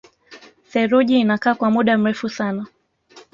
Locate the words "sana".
2.29-2.65